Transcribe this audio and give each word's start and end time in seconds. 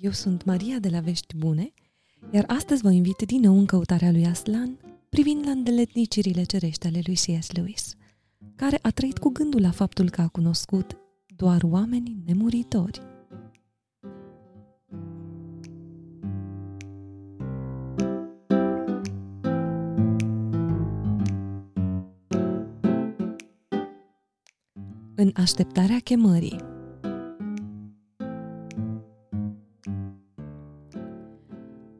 Eu 0.00 0.10
sunt 0.10 0.44
Maria 0.44 0.78
de 0.78 0.88
la 0.88 1.00
Vești 1.00 1.36
Bune, 1.36 1.72
iar 2.30 2.44
astăzi 2.46 2.82
vă 2.82 2.90
invit 2.90 3.16
din 3.26 3.40
nou 3.40 3.58
în 3.58 3.66
căutarea 3.66 4.10
lui 4.10 4.26
Aslan, 4.26 4.78
privind 5.08 5.44
la 5.44 5.50
îndeletnicirile 5.50 6.42
cerești 6.42 6.86
ale 6.86 7.00
lui 7.06 7.14
C.S. 7.14 7.50
Lewis, 7.50 7.94
care 8.54 8.78
a 8.82 8.90
trăit 8.90 9.18
cu 9.18 9.28
gândul 9.28 9.60
la 9.60 9.70
faptul 9.70 10.10
că 10.10 10.20
a 10.20 10.28
cunoscut 10.28 10.96
doar 11.36 11.62
oameni 11.62 12.16
nemuritori. 12.26 13.00
În 25.14 25.30
așteptarea 25.34 25.98
chemării 25.98 26.67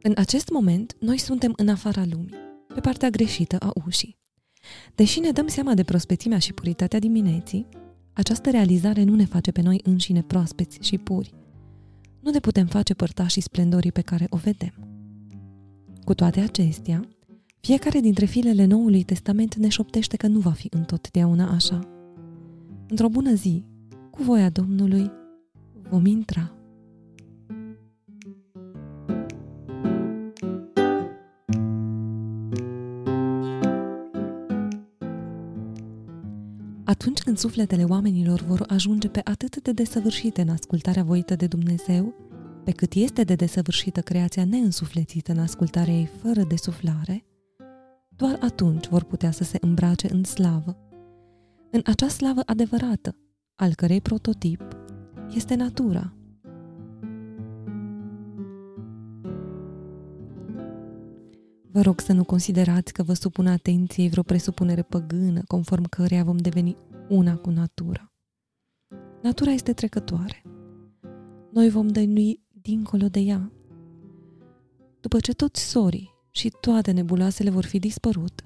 În 0.09 0.15
acest 0.17 0.49
moment, 0.49 0.95
noi 0.99 1.17
suntem 1.17 1.53
în 1.55 1.67
afara 1.67 2.03
lumii, 2.11 2.33
pe 2.73 2.79
partea 2.79 3.09
greșită 3.09 3.57
a 3.59 3.71
ușii. 3.85 4.17
Deși 4.95 5.19
ne 5.19 5.31
dăm 5.31 5.47
seama 5.47 5.73
de 5.73 5.83
prospețimea 5.83 6.37
și 6.37 6.53
puritatea 6.53 6.99
dimineții, 6.99 7.67
această 8.13 8.49
realizare 8.49 9.03
nu 9.03 9.15
ne 9.15 9.25
face 9.25 9.51
pe 9.51 9.61
noi 9.61 9.79
înșine 9.83 10.21
proaspeți 10.21 10.77
și 10.81 10.97
puri. 10.97 11.33
Nu 12.19 12.31
ne 12.31 12.39
putem 12.39 12.65
face 12.65 12.93
părtașii 12.93 13.41
splendorii 13.41 13.91
pe 13.91 14.01
care 14.01 14.27
o 14.29 14.37
vedem. 14.37 14.73
Cu 16.03 16.13
toate 16.13 16.39
acestea, 16.39 17.07
fiecare 17.59 17.99
dintre 17.99 18.25
filele 18.25 18.65
Noului 18.65 19.03
Testament 19.03 19.55
ne 19.55 19.67
șoptește 19.67 20.17
că 20.17 20.27
nu 20.27 20.39
va 20.39 20.51
fi 20.51 20.67
întotdeauna 20.71 21.49
așa. 21.51 21.79
Într-o 22.87 23.09
bună 23.09 23.33
zi, 23.33 23.63
cu 24.11 24.23
voia 24.23 24.49
Domnului, 24.49 25.11
vom 25.89 26.05
intra. 26.05 26.53
Atunci 36.89 37.19
când 37.19 37.37
sufletele 37.37 37.83
oamenilor 37.83 38.41
vor 38.41 38.63
ajunge 38.67 39.07
pe 39.07 39.21
atât 39.23 39.61
de 39.61 39.71
desăvârșite 39.71 40.41
în 40.41 40.49
ascultarea 40.49 41.03
voită 41.03 41.35
de 41.35 41.47
Dumnezeu, 41.47 42.13
pe 42.63 42.71
cât 42.71 42.93
este 42.93 43.23
de 43.23 43.35
desăvârșită 43.35 44.01
creația 44.01 44.45
neînsuflețită 44.45 45.31
în 45.31 45.39
ascultarea 45.39 45.93
ei 45.93 46.09
fără 46.21 46.43
de 46.43 46.55
suflare, 46.55 47.25
doar 48.15 48.37
atunci 48.41 48.87
vor 48.87 49.03
putea 49.03 49.31
să 49.31 49.43
se 49.43 49.57
îmbrace 49.61 50.13
în 50.13 50.23
slavă. 50.23 50.77
În 51.71 51.81
acea 51.85 52.07
slavă 52.07 52.41
adevărată, 52.45 53.15
al 53.55 53.75
cărei 53.75 54.01
prototip 54.01 54.61
este 55.35 55.55
natura. 55.55 56.13
Vă 61.71 61.81
rog 61.81 61.99
să 61.99 62.13
nu 62.13 62.23
considerați 62.23 62.93
că 62.93 63.03
vă 63.03 63.13
supun 63.13 63.47
atenției 63.47 64.09
vreo 64.09 64.23
presupunere 64.23 64.81
păgână 64.81 65.43
conform 65.47 65.83
căreia 65.83 66.23
vom 66.23 66.37
deveni 66.37 66.77
una 67.09 67.37
cu 67.37 67.49
natura. 67.49 68.13
Natura 69.21 69.51
este 69.51 69.73
trecătoare. 69.73 70.43
Noi 71.51 71.69
vom 71.69 71.87
dăinui 71.87 72.43
dincolo 72.61 73.07
de 73.07 73.19
ea. 73.19 73.51
După 74.99 75.19
ce 75.19 75.33
toți 75.33 75.69
sorii 75.69 76.09
și 76.31 76.53
toate 76.61 76.91
nebuloasele 76.91 77.49
vor 77.49 77.65
fi 77.65 77.79
dispărut, 77.79 78.45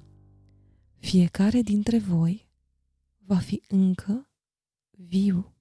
fiecare 0.98 1.60
dintre 1.60 1.98
voi 1.98 2.48
va 3.18 3.36
fi 3.36 3.62
încă 3.68 4.30
viu. 4.90 5.54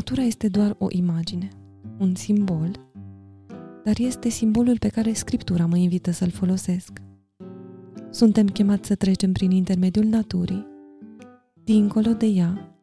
Natura 0.00 0.22
este 0.22 0.48
doar 0.48 0.76
o 0.78 0.86
imagine, 0.88 1.48
un 1.98 2.14
simbol 2.14 2.70
dar 3.84 3.98
este 3.98 4.28
simbolul 4.28 4.78
pe 4.78 4.88
care 4.88 5.12
Scriptura 5.12 5.66
mă 5.66 5.76
invită 5.76 6.10
să-l 6.10 6.30
folosesc. 6.30 6.92
Suntem 8.10 8.46
chemați 8.46 8.86
să 8.86 8.94
trecem 8.94 9.32
prin 9.32 9.50
intermediul 9.50 10.04
naturii, 10.04 10.66
dincolo 11.64 12.12
de 12.12 12.26
ea, 12.26 12.76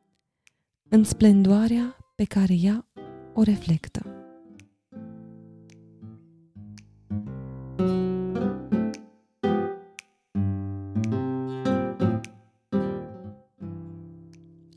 în 0.90 1.04
splendoarea 1.04 1.98
pe 2.16 2.24
care 2.24 2.54
ea 2.54 2.88
o 3.34 3.42
reflectă. 3.42 4.17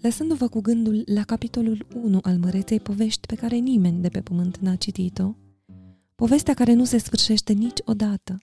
Lăsându-vă 0.00 0.48
cu 0.48 0.60
gândul 0.60 1.02
la 1.06 1.22
capitolul 1.22 1.86
1 1.94 2.18
al 2.22 2.38
măreței 2.38 2.80
povești 2.80 3.26
pe 3.26 3.34
care 3.34 3.56
nimeni 3.56 4.00
de 4.00 4.08
pe 4.08 4.20
pământ 4.20 4.56
n-a 4.56 4.74
citit-o, 4.74 5.34
Povestea 6.20 6.54
care 6.54 6.72
nu 6.72 6.84
se 6.84 6.98
sfârșește 6.98 7.52
niciodată. 7.52 8.38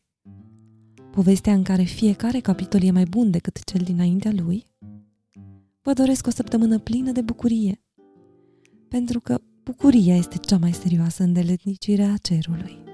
Povestea 1.11 1.53
în 1.53 1.63
care 1.63 1.83
fiecare 1.83 2.39
capitol 2.39 2.83
e 2.83 2.91
mai 2.91 3.05
bun 3.05 3.31
decât 3.31 3.63
cel 3.63 3.81
dinaintea 3.81 4.31
lui. 4.31 4.65
Vă 5.81 5.93
doresc 5.93 6.27
o 6.27 6.29
săptămână 6.29 6.79
plină 6.79 7.11
de 7.11 7.21
bucurie, 7.21 7.81
pentru 8.87 9.19
că 9.19 9.41
bucuria 9.63 10.15
este 10.15 10.37
cea 10.37 10.57
mai 10.57 10.73
serioasă 10.73 11.23
îndeletnicire 11.23 12.03
a 12.03 12.17
cerului. 12.17 12.86